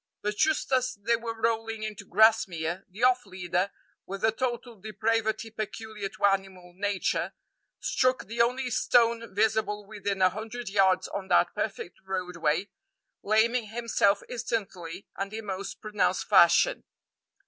[0.23, 3.69] But just as they were rolling into Grasmere, the off leader,
[4.07, 7.33] with the total depravity peculiar to animal nature,
[7.79, 12.71] struck the only stone visible within a hundred yards on that perfect roadway,
[13.21, 16.83] laming himself instantly and in most pronounced fashion.